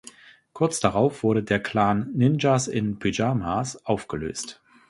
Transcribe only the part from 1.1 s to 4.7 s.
wurde der Clan Ninjas in Pyjamas aufgelöst.